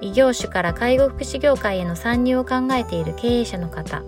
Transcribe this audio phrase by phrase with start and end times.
[0.00, 4.02] 異業種から介護福祉業界への参入を考えている経営者の方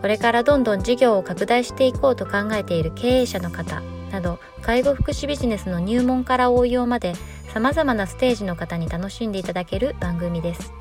[0.00, 7.14] これからどんどん事業を拡大していこうと考えている経営者の方など介護福祉ビジネスの入門から応用まで
[7.52, 10.72] さまざまなステージの方に楽しんでいただける番組です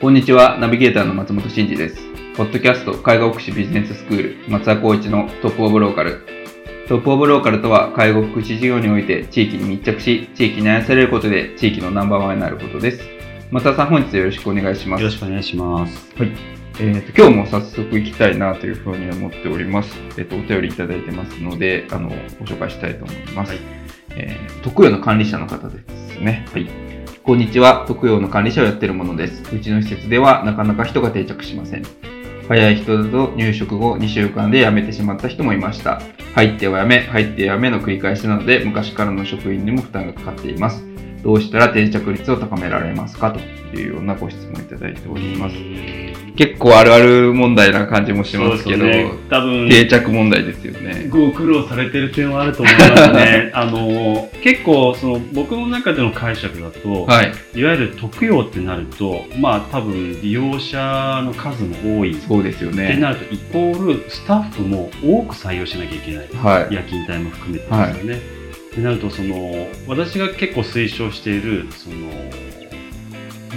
[0.00, 1.96] こんにちは、ナビゲーターの松本真二です。
[2.36, 6.37] ポッドキャスト介護福祉ビジネススクール松田光一のトップオブローカル。
[6.88, 13.02] トップオブローカルとは介護福祉事業において地域に密着し、地域に愛されることで地域のナンバーワンになることです。
[13.50, 15.02] 松田さん、本日よろしくお願いします。
[15.02, 16.14] よろしくお願いします。
[16.16, 16.32] はい。
[16.80, 19.98] えー、と今日も早速行きたいなというふうに思っております。
[20.16, 23.50] えっ、と、お便りいただいてますので、あの、ご紹介したいと思います。
[23.50, 23.60] はい
[24.16, 25.80] えー特養の管理者の方で
[26.14, 26.46] すね。
[26.52, 26.66] はい。
[27.22, 27.84] こんにちは。
[27.86, 29.54] 特養の管理者をやっているものです。
[29.54, 32.17] うちの施設ではなかなか人が定着しません。
[32.48, 36.00] 早い人だと入職後2週間で辞めてしまった人もいました。
[36.34, 40.82] 入っては辞め、入って辞めの繰り返しなので、昔からの職員にも負担がかかっています。
[41.22, 43.32] どうしたら定着率を高められますか？
[43.32, 43.40] と
[43.76, 45.56] いうようなご質問いただいております。
[46.38, 51.08] 結構あるある問題な感じもしますけど、ね多分、定着問題ですよね。
[51.08, 53.50] ご苦労されてる点はあると思いますね。
[53.54, 57.32] あの、結構、その、僕の中での解釈だと、はい。
[57.58, 62.14] い、わゆる特養ってなると、まあ多分利用者の数も多い。
[62.14, 62.96] そうですよってね。
[62.98, 66.28] なると、イコールスタッフも多く採用しなきゃいけない。
[66.40, 66.72] はい。
[66.72, 68.38] 夜勤帯も含めてですよね。
[68.70, 71.96] ってなるとその私が結構推奨しているその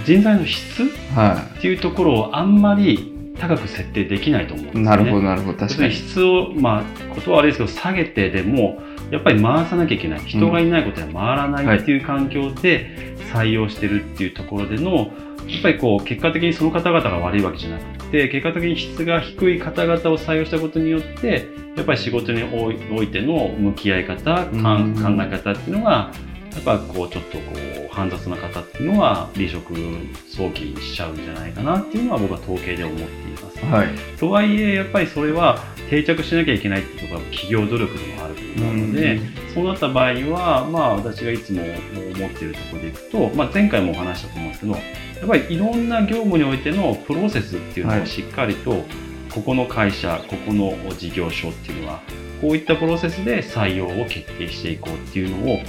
[0.04, 4.84] 人材の質はっていうところをあんまり高く設定できないと思うんですね。
[4.84, 5.58] なるほど、なるほど。
[5.58, 5.92] 確かに。
[5.92, 10.20] 質を、まあ、ことは悪いですけど、下げてでも、やっぱり回さなきゃいけない。
[10.20, 15.10] 人がいないことは回らないっていう環境で採用してるっていうところでの、
[15.48, 26.12] やっぱりこう、結果的にその方々が悪いわけじゃなくて、結果的に質が低い方々を採用したことによって、やっぱり仕事においおいての向き合い方、かん考え方っていうのが、
[26.54, 27.44] やっぱこう、ちょっとこ
[27.90, 29.74] う、煩雑な方っていうのは、離職
[30.28, 33.06] 早期にしちゃうんじゃないかなっていうのは僕は統計で思ってい
[33.42, 33.64] ます。
[33.64, 33.88] はい。
[34.18, 35.58] とはいえ、やっぱりそれは
[35.88, 39.20] 定着しなきゃいけないっていうところは企業努力でもあると思うので、
[39.54, 44.78] そうなった場合は、まあ私がいつも思っているところでいくと、まあ前回もお話したと思うんですけど、や
[45.24, 48.84] っぱりいろんな業務においてのプロセスっていうのはいをしっかりと、
[49.32, 52.00] ここの会社、ここの事業所っていうのは、
[52.40, 55.60] こういったプロセスで採用を決定していこうっていうのを、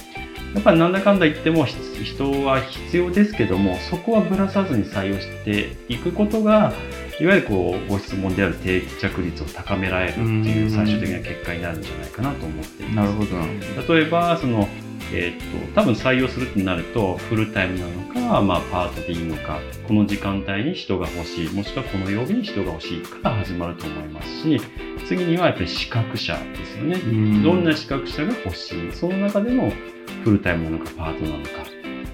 [0.54, 6.74] やっぱりなんだかんだ言ってもひ人は必要ですけども、そこはぶらさずに採用していくことが、
[7.20, 12.96] いわゆるこうご質問である定着率を高められるっていう最終的な結果になるんじゃないかなと思っています。
[12.96, 13.94] なるほど。
[13.96, 14.68] 例えばその、
[15.12, 24.62] えー、と多分採用するってなるとフルタイムなのか、まあ、パートでいいのかこの時間帯に人が欲しいもしくはこの曜日に人が欲しいから始まると思いますし
[25.06, 26.96] 次にはやっぱり資格者ですよね。
[27.44, 28.92] どんな資格者が欲しい？
[28.94, 29.72] その中での
[30.24, 31.50] フルタイムなのかパートなのか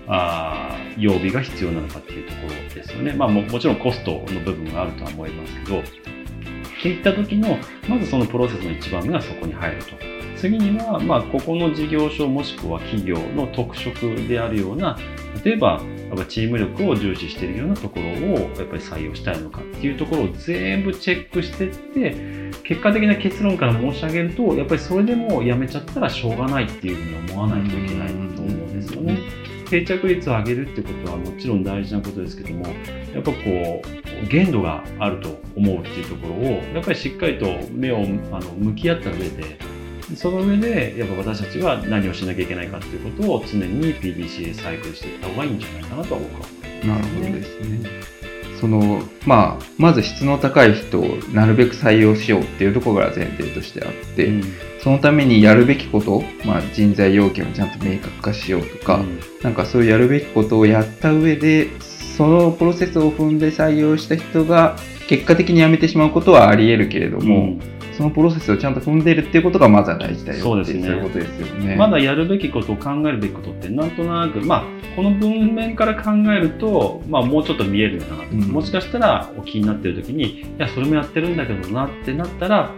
[0.08, 3.14] あー曜日が必要なのかっていうところですよね。
[3.14, 5.84] まあももちろんコストの部分があるとは思いますけどっ
[6.82, 7.58] ていった時の
[7.88, 10.09] まずそのプロセスの一番目がそこに入ると。
[10.40, 14.98] 次には、まあ、ここの事業所もしくは企業の特色であるような
[15.44, 18.10] 例えばやっぱチーム力を重視しているようなところを
[18.58, 29.20] やっぱり採用したいのかっていうところを全部チェックしていって結果的な結論から申し上げるとやっぱりそれでもうやめちゃったらしょうがないっていうふうに思わないといけないと思うんですよね。
[29.70, 32.66] 定着率を上げるってことはもちろん大事なことですけども
[33.14, 33.82] やっぱこ
[34.24, 38.00] う限度があると思うっていうところをやっぱりしっかりと目を
[38.32, 39.69] あの向き合った上で
[40.16, 46.48] その上でやっぱ私たちは何をしなきゃいけないかっていうことを常に PDCA サイクルしていった方がいいんじゃないかなとは僕は。
[46.82, 48.20] 思いなるほどですね。
[48.60, 54.44] そのまあ、まず質の高い人をなるべく採用しようっていうところが前提としてあって、うん。
[54.84, 59.20] そのためにやるべきこと、まあ、人材要件をちゃんと明確化しようとか、うん。
[59.44, 64.76] なんかそういうやるべきことをやった上でそのプロセスを踏んで採用した人が
[65.08, 70.84] 結果的に辞めてしまうことはあり得るけれども、うんそのプロセスをちゃんと踏んでるっていうことがまずは大事だよそうですね。
[70.84, 71.76] そういうことですよね。
[71.76, 74.64] まだやるべきことを考えるべきことってなんとなく、まあ、
[74.96, 78.24] この文面から考えると、まあ、もうちょっと見えるのかな。
[78.24, 78.42] と、うん。
[78.44, 82.72] もしかしたらお気になってる時にいやそれもやってるんだけどなってなったら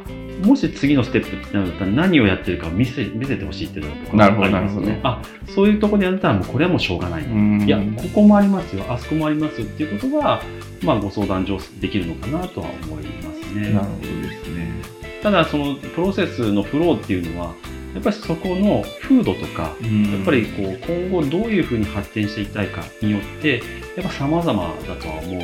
[0.44, 5.22] もし次のステップってなるんだったら何をやってるかを見せ見せてほしいっていうのが僕はなるほどありますなるほどあ
[5.54, 7.62] そういうところでやったらもうこれはもうしょうがない、うん。
[7.62, 8.84] いやここもありますよ。
[8.90, 10.42] あそこもありますよっていうことは、
[10.82, 13.74] まあ、ご相談上できるのかなとは思いますね。
[13.74, 15.01] なるほどですね。
[15.22, 17.54] ただそのプロセスのフローっていうのは
[17.94, 20.80] やっぱりそこの風土とかやっぱりこう
[21.10, 23.62] 今後どういうふうに発展していきたいかによって
[23.98, 25.40] やっぱ様々だとは思うの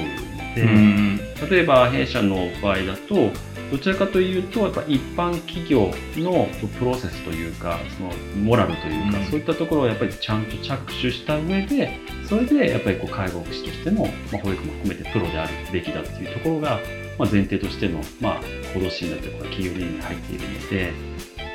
[0.56, 1.18] で、うん。
[1.50, 3.32] 例えば弊社の場合だと
[3.70, 6.48] どちらかというとやっぱ一般企業の
[6.80, 9.26] プロセスというかそのモラルというか、うん。
[9.26, 16.80] そういったところをやっぱりちゃんと着手した上でそれでやっぱりこう介護福祉としての、まあ、保育も含めてプロであるべきだっていうところが、
[17.18, 18.42] まあ、前提としての、まあ、
[18.74, 20.94] 行動指針だったりとか企業理念に入っているので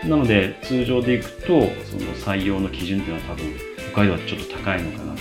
[0.09, 3.55] なので通常でいくとその採用の基準っていうのは多分
[3.95, 5.15] 他ではちょっと高いのかな。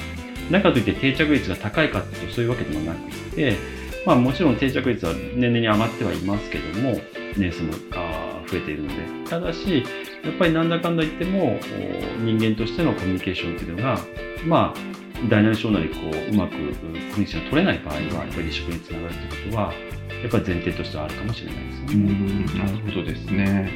[0.52, 3.56] だかといって定着率が高いかっていうとそういうわけではなくて、
[4.06, 7.00] まあ、もちろん定着率は年々に上がってはいますけども
[7.38, 8.96] 年数もあ増えているので。
[9.30, 9.84] ただし
[10.24, 11.58] やっぱりなんだかんだ言っても
[12.20, 13.98] 人間としてのコミュニケーションっていうのが
[14.46, 19.74] まあ大なり小なりこううまくコミュニケーションが取れない場合はやっぱり離職につながるってことは
[20.22, 21.96] やっぱり前提としてはあるかもしれないですうね。
[21.96, 23.72] んなるほどですね。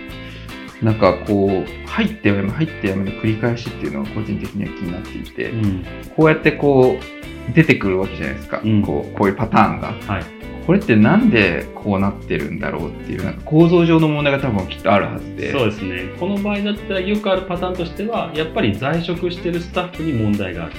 [0.81, 5.86] なんかこう入ってやめ入ってやめの繰り返しっていうのは個人的には気になっていて、うん。
[6.15, 8.81] こうやってこう出てくるわけじゃないですか、うん。
[8.81, 9.94] こうこういうパターンが。
[9.94, 10.24] はい。
[10.65, 15.51] これってなんでこうなってるんだろうっていうなんか構造上の問題が多分きっとあるはずで。
[15.51, 16.15] そうですね。
[16.19, 20.74] この場合だったらよくあるパターンとしてはやっぱり在職してるスタッフに問題がある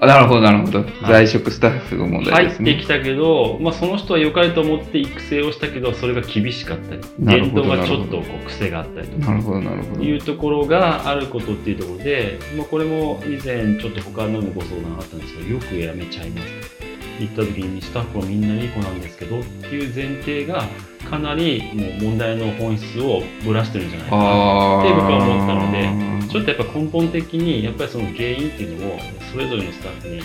[0.00, 0.84] あなるほどなるほど、い。
[1.02, 2.72] 在職スタッフの問題入ですね。
[2.72, 9.32] ってきたけど、まあ、その人は良かれと思って育成をしたけどそれが厳しかったり言動がちょっとこう癖があったりとか。
[9.32, 10.02] なるほどなるほど。
[10.02, 16.77] いうところがあることっていうところで、まあ、これも以前ちょっと他のご相談あったんですけどよくやめちゃいます
[17.22, 20.64] 行った時にスタッフはみんないい子なんですけどっていう前提が
[21.08, 24.16] かなりもう問題の本質をぶらしてるんじゃないか。
[24.16, 28.98] なあって僕は思ったのでーちょっとやっぱ根本的にやっぱりその原因っていうのを
[29.32, 30.20] それぞれのスタッフに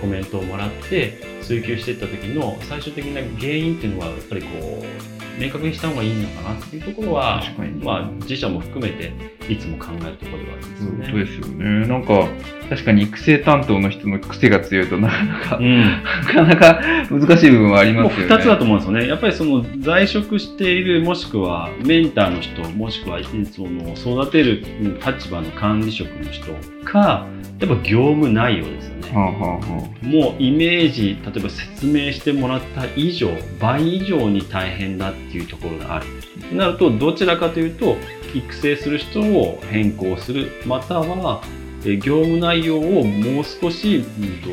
[0.00, 7.42] コメントをもらって追求していった時の最終的な原因っていうのはやっぱりこう明確にした方がいいのかなっていうところは
[7.82, 9.12] まあ自社も含めて
[9.50, 11.08] いつも考えるところではありますよね。
[11.08, 12.28] いうですよねなんか
[12.68, 19.08] 確かに育成担当の人の癖が強いとなかなか、うんなかなか難しい部分はありますよね2つだと思うんですよね。
[19.08, 24.64] やっぱりその在職しているもしくはメンターの人もしくはその育てる
[25.04, 26.52] 立場の管理職の人
[26.84, 27.26] か
[27.58, 29.10] やっぱ業務内容ですよね。
[29.12, 29.60] はあはあは
[30.02, 36.06] もうイメージ例えば説明してもらった以上倍以上に大変だっていうところがある
[36.48, 37.96] となるとどちらかというと
[38.34, 40.50] 育成する人を変更する。
[40.66, 41.42] または
[41.84, 44.48] え業務内容をもう少し、うんと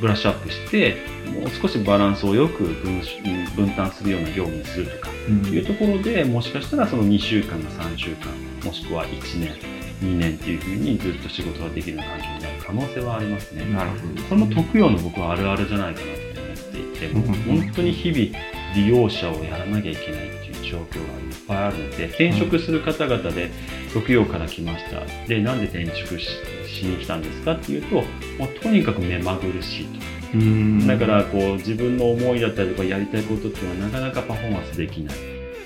[0.00, 0.96] ブラッシュアップして
[1.40, 3.00] もう少しバランスをよく分
[3.56, 5.46] 分担するような業務にするとかうん。
[5.46, 8.30] いうところでもしかしたらその2週間が3週間
[8.64, 9.54] もしくは1年
[10.02, 13.64] 2年っていうふうにずっと仕事ができる環境になる可能性はありますね。
[13.72, 17.60] なるほどこれも特養の僕はあるあるじゃないかなって思っていて、もううん。
[17.62, 18.38] 本当に日々
[18.74, 20.35] 利用者をやらなきゃいけない
[20.70, 23.50] 状況がいっぱいあるので、転職する方々で
[23.92, 25.00] 特養から来ました。
[25.26, 26.28] で、なんで転職し
[26.66, 28.04] しに来たんですかっていうと、もう
[28.60, 30.00] とにかく目まぐるしいと。
[30.34, 35.16] うんだからこう自分の思いだったりとかやりたいことっていうのはなかなかパフォーマンスできない。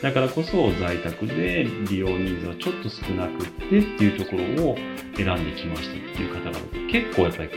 [0.02, 4.76] だからこそ在宅で利用人数はちょっと少なくってっていうところを
[5.16, 7.48] 選んできましたっていう方々結構やっぱり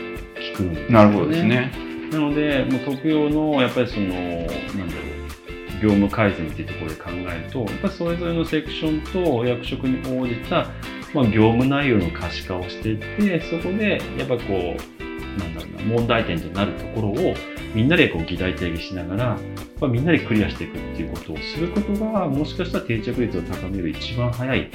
[0.52, 0.94] 聞くんですよね。
[0.94, 5.23] なるほどですねなので、もう特養のやっぱりその、なんだろう、
[5.84, 10.66] 業務改善っていうところで考えると、やっぱりそれぞれのセクションと役職に応じた、
[11.12, 17.34] まあ、業務内容の可視化をしていって、そこでやっぱこう、なんだろうな、問題点となるところを
[17.74, 19.38] みんなでこう議題定義しながら、やっ
[19.78, 24.70] ぱみんなでクリアしていくっていうことをすることが、もしかしたら定着率を高める一番早い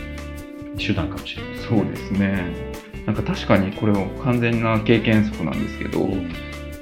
[0.78, 1.56] 手段かもしれない。
[1.58, 2.44] そうですね
[3.08, 6.32] なんか確かにこれも完全な経験則なんですけど、うん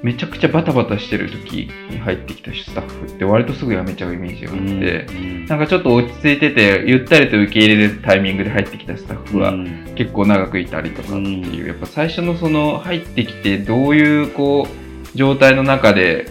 [0.03, 9.93] めちゃくちゃバタバタしてる時に入ってきたスタッフって割とすぐ辞めちゃうイメージがあって、うんなんかちょっと落ち着いててゆったりと受け入れるタイミングで入ってきたスタッフはうん。
[9.95, 16.27] 結構長くいたりとかっていう、やっぱ最初のその入ってきてどういうこう状態の中で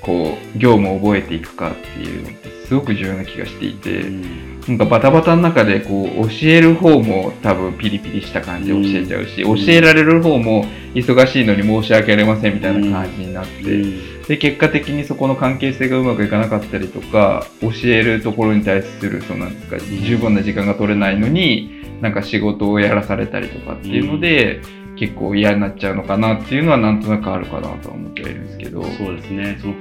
[0.00, 9.56] こう業務を覚えていくかっていうのってすごく重要な気がしていて、うんなんかバタバタの中でこう教える方も多分ピリピリした感じで教えちゃうし、うん。
[9.56, 24.62] 教えられる方も忙しいのに申し訳ありませんみたいな感じになって、で結果的にそこの関係性がうまくいかなかったりとか教えるところに対するそうなんですか十分な時間が取れないのになんか仕事をやらされたりとかっていうので、
[24.96, 28.82] 結構嫌になっちゃうのかなっていうのはなんとなくあるかなとは思ってはいるんですけど。
[28.82, 29.58] そうですね。
[29.60, 29.74] その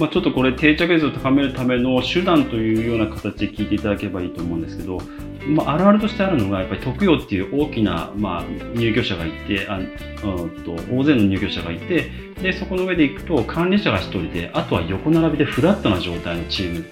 [0.00, 4.98] まあ、ちょっとこれ定着率を高めるための手段というような形で聞いていただければいいと思うんですけど、
[5.46, 16.84] まあ、あるあるとしてあるのがやっぱり特養っていう大きな、まあ、入居者がいてあうんと大勢の入居者がいてでそこの上で行くと管理者が1人であとは横並びでフラットな状態のチーム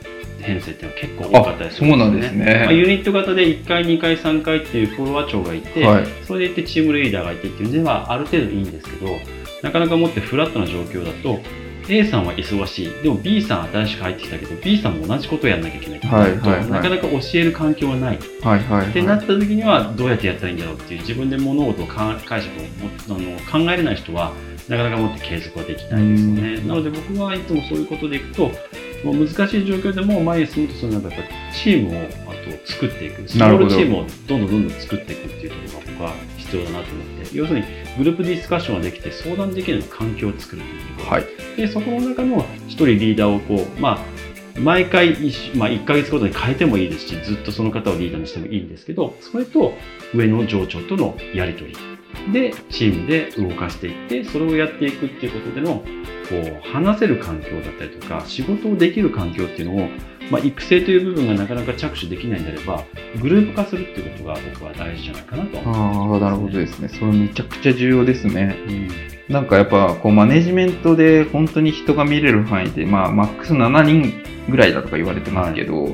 [0.42, 2.62] 編成っていうのは結構多かったりするそうなんですね。
[2.64, 9.16] まあ、ユニット型で1回、2回、3回っていうフロア長がいて、はいそれでいってチームリーダーがいてっていうのではある程度いいんですけど、
[9.62, 11.40] なかなかもってフラットな状況だと、
[11.88, 18.18] A さんは忙しい、でも B さん新しく入ってきたけど、B さんも同じことをやらなきゃいけないと、はいはいはいなかなか教える環境がない。
[18.42, 18.90] はいはい、はい。
[18.90, 22.68] ってなった時にはどうやってやったらいいんだろうっていう自分で物事をか解釈をも
[23.08, 24.32] あの考えれない人は
[24.68, 26.56] なかなかもって継続はできないですよね。
[26.60, 28.50] なので僕はいつもそういうことでいくと
[29.04, 37.66] もう難しい状況でも前に進むとするならばやっぱりチームをあと作っていくスモールチームをどんどんどんどん作っていくっていうところが僕は必要だなと思って要するに
[37.96, 41.24] グループディスカッションができて相談できる環境を作るっていうところはい。
[41.56, 43.98] でそこの中の一人リーダーをこう、まあ、
[44.60, 49.74] 毎回一、まあ、1ヶ月ごとに変えてもいいですしずっとその方をリーダーにしてもいいんですけどそれと
[50.14, 55.82] 上の上長とのやり取りでチームで動かしていってそれをやっていくっていうことでの
[56.28, 59.88] こう話せる環境だったりとか仕事をできる環境っていうのを、
[60.30, 62.84] まあ、育成という部分がなかなか着手できないんであれば
[63.20, 66.88] グループ化するっていうことが僕は大事じゃないかなと思いますああ、なるほどですね。
[66.88, 68.56] それめちゃくちゃ重要ですね。
[68.68, 75.88] うんなんかやっぱこうマネジメントで本当に人が見れる範囲で、まあマックス7人ぐらいだとか言われてますけど、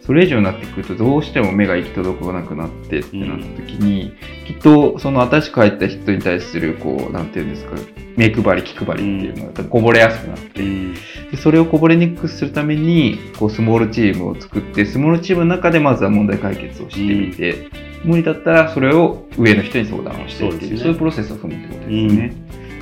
[0.00, 4.14] それ以上になってくるとどうしても目が行き届かなくなってってなった時に、
[4.46, 7.76] きっとその新しく入った人に対するこう、なんていうんですか、
[8.18, 10.94] 目配り気配りっていうのがこぼれやすくなって、うん。
[10.94, 17.68] でそれをこぼれにくくするためにこうスモールチームを作ってスモールチームの中でまずは問題解決をしてみて、
[18.04, 20.78] 無理だったらそれを上の人に相談をしてっていうね。
[20.78, 22.32] そういうプロセスを踏むってことですね。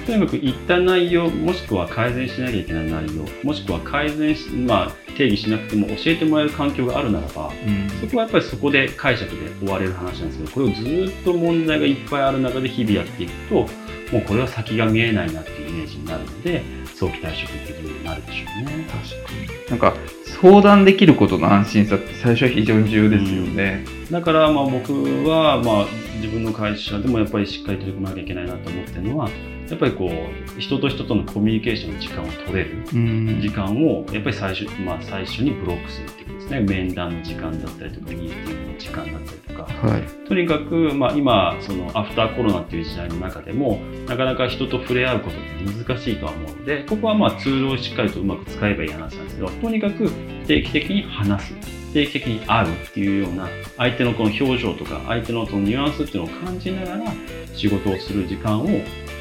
[0.06, 7.90] とにかく言った内容もしくは改善しなきゃいけない内容もしくは改善し、まあ、定義しなくても教えてもらえる環境があるならばうん。
[8.00, 13.66] そこはやっぱりそこで解釈で終われる話なんですけどこれをずっと問題がいっぱいある中で日々やっていくと
[14.12, 16.62] もうこれは先が見えないなっていうイメージになるので
[16.94, 18.86] 早期退職っていうになるでしょうね。
[18.88, 19.32] 確か
[19.64, 19.94] になんか
[20.40, 23.84] 相談できることの安心さって最初は非常に重要ですよね。
[24.10, 24.92] だからまあ僕
[25.28, 25.86] はまあ
[26.16, 29.28] 自分の会社でもやっぱりしっかり取り組まなきゃいけないなと思ってるのは
[29.68, 33.40] やっぱりこう人と人とのコミュニケーションの時間を取れるうん。
[33.40, 36.60] 時間をやっぱり最初,、まあ、最初にブロックするっていうことですね。
[36.60, 39.86] 面談の時間だったりとかミーティングの時間だったりとか。
[39.88, 40.02] はい。
[40.28, 45.40] とにかく、まあ、今そのアフターコロナっていう時代の中でもなかなか人と触れ合うことっ
[45.74, 50.10] て難しいとは思うのでここはまあツールをしっかりとうまく使えばいい話なんですけどとにかく
[50.46, 51.76] 定期的に話す。
[51.92, 57.12] 定期的に会うっていうような相手のこの表情とか相手のそのニュアンスっていうのを感じながら
[57.54, 58.66] 仕事をする時間を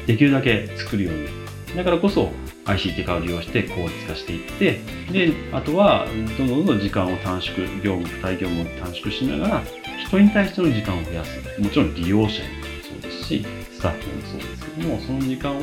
[0.06, 1.28] できるだけ作るように
[1.76, 2.30] だからこそ
[2.64, 4.80] ICT 化を利用して効率化していって
[5.12, 6.06] であとは
[6.38, 9.62] どんどんどん時間を短縮業務付帯業務を短縮しながら
[10.06, 15.60] 人に対しての時間を増やすもちろん利用者にもそうですしスタッフにもそうですけどもその時間を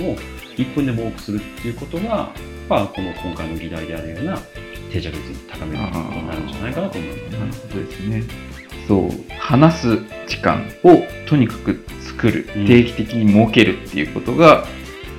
[0.57, 2.31] 1分でも多くするっていうことが、
[2.69, 4.37] まあ、この今回の議題であるような
[4.91, 7.39] 定着率を高めることになるんじゃないかなと思います。
[7.39, 8.23] なるほどですね。
[8.87, 9.09] そう、
[9.39, 9.97] 話す
[10.27, 11.83] 時間をとにかく
[12.15, 14.65] 作る、うん定期的に設けるっていうことが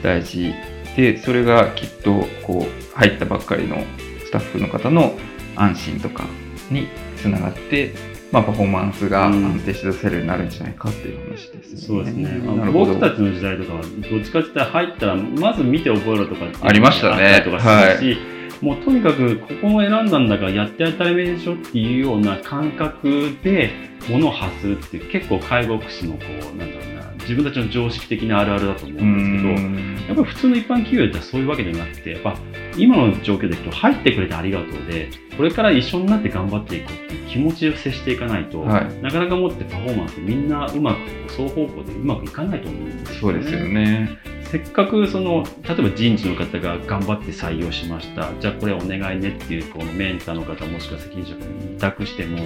[0.02, 0.52] 大事
[0.96, 3.84] で、それがきっとこう入ったばっかりの
[4.24, 5.18] スタッフの方の
[5.56, 6.24] 安心とか
[6.70, 7.94] につながって、
[8.32, 11.80] まあ、パフォーマンスがうん安定して出せるようになるんじゃないかっていう話ですね。
[11.80, 12.24] そうですね。
[12.24, 12.94] なるほど。
[12.94, 23.70] 僕たちの時代とかは、どっちかって言ったら入ったら、まず見て覚えろとかありましたねとかするし、もうとにかくここを選んだんだからやって当たり前でしょっていうような感覚で
[24.08, 32.36] 物を発するっていう結構介護福祉のこう、なんだろうな、自分たちの常識的なあるあるだと思ううんんですけど、やっぱり普通の一般企業だったらそういうわけではなくて、やっぱ
[32.76, 43.20] 今の状況でいくと入ってくれてありがとうで、これから一緒になって頑張っていこうっていう気持ちを接していかないと、はいなかなかもってパフォーマンスみんなうまく双方向でうまくいかないと思うんですよね。
[43.20, 44.18] そうですよね。
[44.54, 48.30] せっかくその例えば人事の方が頑張って採用しました。
[48.38, 52.38] じゃあこれお願いねっていうこのメンターの方もしくは責任者に委託しても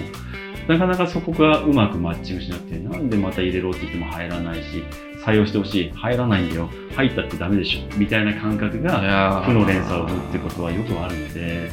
[0.67, 4.83] なかなかそこがうまくマッチングしなくてなんでまた入れろって言っても入らないし
[5.23, 5.91] 採用してほしい。
[5.91, 6.71] 入らないんだよ。
[6.95, 7.95] 入ったってダメでしょ。
[7.95, 11.69] みたいな感覚いが負の連鎖を生むってことはよくあるので、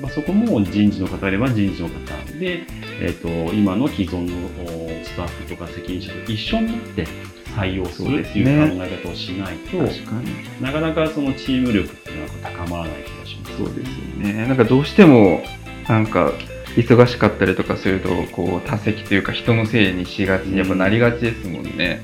[0.00, 1.94] まあ、そこも人事の方がいれば人事の方
[2.40, 2.64] で、
[3.00, 7.06] えー、と今の既存のおスタッフとか責任者と一緒になって
[7.56, 10.62] 採用するっていう考え方をしないと、確かに。
[10.62, 13.56] なかなかそのチーム力っていうのは高まらない気がします。
[13.56, 14.46] そうですよね。
[14.46, 15.42] なんかどうしても、
[15.88, 16.32] なんか、
[16.76, 22.02] 忙しかったりとかすると、こう、多席というか人のせいにしがちにやっぱなりがちですもんね。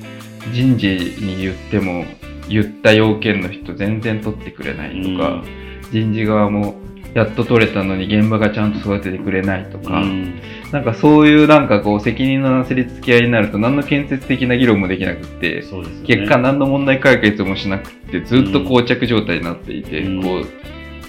[0.51, 0.87] 人事
[1.21, 2.05] に言っても、
[2.49, 5.43] 言った要件の人全然取ってくれないとか、
[5.91, 6.75] 人事側も
[7.13, 10.41] やっと取れたのに現場がちゃんと育ててくれないとか、うん
[10.73, 15.67] なんかそういうなんかこう責任のなすりつき合いになると何の建設的な議論もできなくって、ね。
[16.03, 20.23] 結果何の問題解決もしなくてずっと膠着状態になっていて、うん。
[20.23, 20.41] こ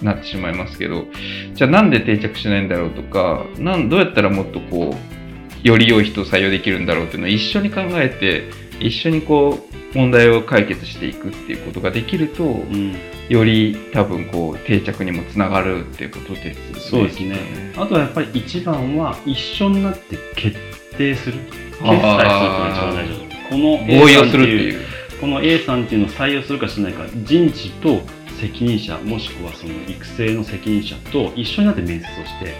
[0.02, 1.06] うなってしまいますけど。
[1.54, 8.50] じゃあなんで定着しないんだろうとかなんどうやったらもっとこうより良い人を採用できるんだろうっていうのを一緒に考えて
[8.84, 16.80] 一緒にこう問題を解決していくっていうことができると、うんより多分こう定着にもつながるっていうことですよね。
[16.80, 17.72] そうですね。
[17.76, 20.58] あとはやっぱり一番は一緒になって決
[20.96, 21.38] 定する。
[21.38, 24.94] 決済するっていうのが一番大事だこの A さんっていう。
[25.20, 28.02] この A さんっていうのを採用するかしないか人事と
[28.40, 32.54] 責任者もしくはその育成の責任者と一緒になって面接をして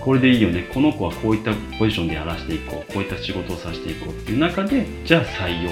[0.00, 5.70] これでいいよねこの子はこういったポジションでやらせていこうこういった仕事をさせていこうっていう中でじゃあ採用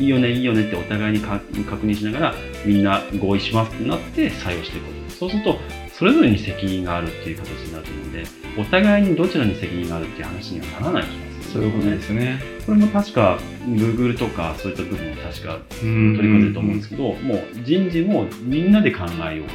[0.00, 5.58] いいよねいいよねってお互いにか確認しながらみんな合意しますってなって採用していくことそうすると
[5.92, 8.24] それぞれに責任があるっていう形になると思うので
[8.58, 12.40] お互いにどちらに責任があるっていう話にはならない気がするそういうことですね。
[12.64, 19.46] これも確か Google とかそういった部分も確か取取り組んでると思うんですけど、もう人事もみんなで考えよう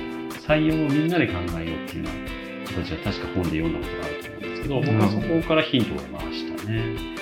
[0.45, 7.14] 採用もみんなで考えようっていうような形は確か本で読んだことがあると思うんですけど僕はそこからヒントを得ましたね。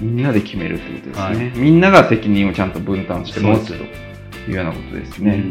[0.00, 1.58] みんなで決めるってことですね、はい。
[1.58, 5.44] みんなが責任をちゃんと分担して持つというようなことですね。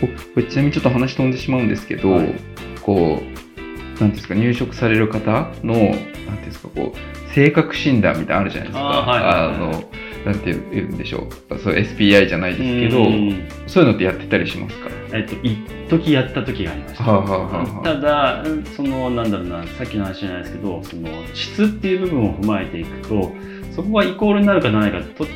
[0.00, 2.34] ここれちなみにちょっと話飛んでしまうんですけど、はい。
[2.82, 9.48] こうなんていうんですか入職される方のなんていうんですかこう性格診断みたいなのあるじゃないですか。
[9.48, 9.84] あの
[10.26, 11.58] なんて言うんでしょう。
[11.58, 13.48] そう SPI じゃないですけど、うん。
[13.68, 14.90] そういうのってやってたりしますか？
[15.12, 15.56] えっと、一
[15.88, 17.04] 時やった時がありました。
[17.04, 17.84] はあはあはあはあ。
[17.84, 18.44] ただ、
[18.76, 23.32] その、なんだろうな、さっきの話じゃないですけど、その、質っていう部分を踏まえていくと、
[23.70, 25.26] そこがイコールになるかならないか、と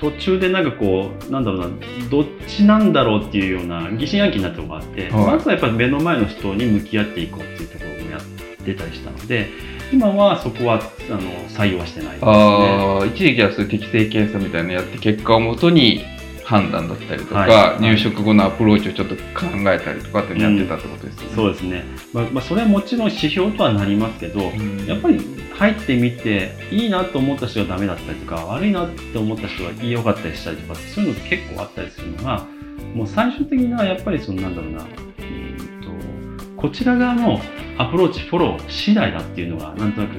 [0.00, 1.68] 途中でなんかこう、なんだろうな、
[2.10, 5.26] どっちなんだろうっていうような疑心暗鬼になったところがあって、はい。
[5.34, 9.48] まずはやっぱり目の前の人に向き合っていこうっていうところをやってたりしたので、
[9.92, 12.30] 今はそこは、あの、採用はしてないですね。
[12.30, 16.04] ああ、一時期はそういう適正検査みたいなのやって結果をもとに
[16.44, 19.22] 判断だったりとか、はい入職後のアプローチをちょっと考
[19.66, 21.34] えたりとかってやってたってことですよね。
[21.34, 21.84] そうですね。
[22.12, 25.20] まあ、まあ、それはもちろん指標とはなりますけど、うんやっぱり
[25.56, 32.46] 入ってみていいなと思った人がダメだったりとか悪いなって思った人が良かったりしたりとかそういうのって結構あったりするのが
[32.94, 35.05] もう最終的なやっぱりそのなんだろうな
[36.66, 37.40] こちら側の
[37.78, 40.16] アプローチフォロー次第だっていうのがなんとなく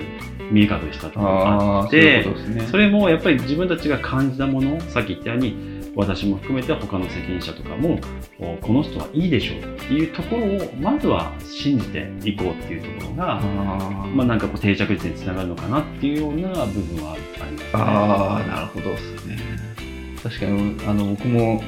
[0.50, 2.68] 見え隠れしたところがあっていうことですね。
[2.68, 8.00] それもやっぱり自分たちが感じたものさっき言ったように私も含めて他の責任者とかも
[8.40, 17.70] おこの人はいいでしょうっていうところをまずは信じていこうっていうところがあーまあ、なんかこう定着率につながるのかなっていうような部分はありますね。
[17.74, 19.38] あーなるほどですね。
[20.24, 21.62] 確かに、あの、僕も、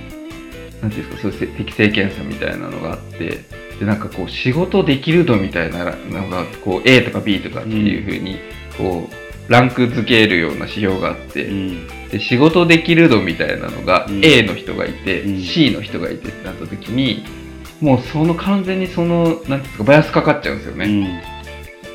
[0.82, 3.44] なんていうんですか、そういう適正検査みたいなのがあって、
[3.80, 8.40] で、なんかこう、仕事できる度みたいなのが、こう、A とか B とかっていうふうに、
[8.78, 11.88] こう、ランク付けるような指標があって、うん。
[12.10, 14.26] で仕事できる度みたいなのがうん。
[14.26, 15.42] A の人がいて、うん。
[15.42, 17.24] C の人がいてってなった時に
[17.82, 21.29] もうその完全にそのなんていうんですかバイアスかかっちゃうんですよね、うん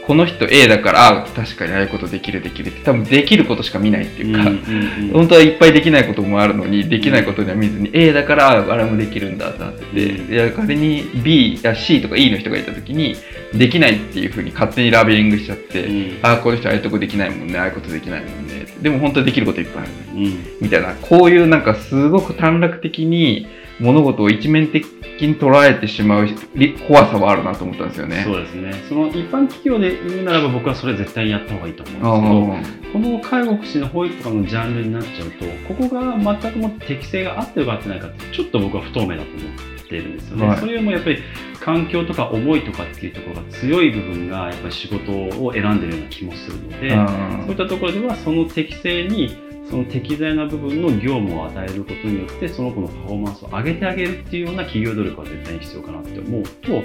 [0.06, 10.32] この人 A だからあ確かにああいうことできるできるって多分できることしか見ないっていうか、うん本当はいっぱいできないこともあるのにできないことには見ずに A だからああれもできるんだってなってて、うん。
[10.32, 13.16] いや仮に B や C とか E の人がいた時に
[13.54, 16.18] できないっていうふうに勝手にラベリングしちゃって、うん。
[16.22, 20.44] ああこの人ああいうとこできないもんねああいうことできないもんねでも本当はできることいっぱいあるうん。
[20.60, 23.46] みたいなこういうなんかすごく短絡的に
[23.80, 24.87] 物事を一面的
[25.20, 28.22] に捉えてしまうり怖さはあるなと思ったんですよね。
[28.24, 28.72] そうですね。
[28.88, 40.46] その一般企業で言うならば僕はそれ絶対やった方がいいと思うんですけど、あこの介護福祉の保育とかのジャンルになっちゃうと、ここが全くも適性が合ってるか合ってないかってちょっと僕は不透明だと思っているんですよね。
[40.46, 41.18] はいそれよりもやっぱり
[41.60, 56.83] 環境とか思いとかっていうところが強い部分がやっぱり仕事を選んでるような気もするので、あそういったところではその適正にその適材な部分の業務を与えることによってその子のパフォーマンスを上げてあげるっていうような企業努力は絶対に必要かなって思うと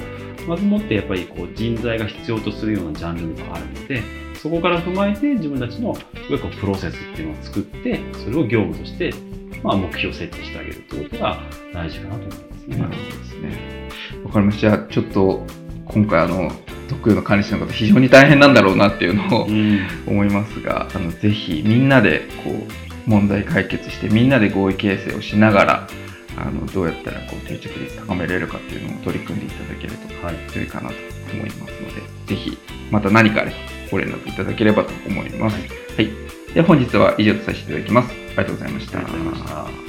[0.47, 4.01] まずもってやっぱりこう人材が必要とするようなジャンルではあるので
[4.41, 9.13] そこから踏まえて自分たちのプロセスっていうのを作ってそれを業務として、
[9.61, 11.41] まあ、目標設定してあげるってことが
[11.73, 12.77] 大事かなと思いますね。
[12.77, 13.89] なるほどですね。
[14.23, 14.77] わかりました。
[14.77, 15.45] ちょっと
[15.85, 16.51] 今回あの
[16.89, 25.87] 特有の管理者の方非常に大変なんだろうなっていうのをうん思いますが、あのぜひみんなでこう問題解決してみんなで合意形成をしながら
[26.37, 30.95] あのどうやったらこう定着率高めれるかっていうのを取り組んでいただけるとはい良いかなと
[31.33, 32.57] 思いますので、ぜひ
[32.91, 33.57] また何かあれば
[33.91, 35.55] ご連絡いただければと思います。
[35.55, 36.09] はい。
[36.53, 38.11] では本日は以上とさせていただきます。
[38.11, 39.88] ありがとうございました。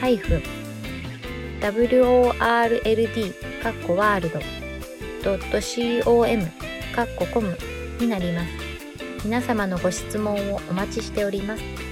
[0.00, 0.42] ハイフン
[1.60, 4.40] world カッコワールド
[6.04, 6.46] .com
[6.94, 7.56] カッココム
[7.98, 8.48] になります。
[9.24, 11.83] 皆様のご質問をお待ちしております。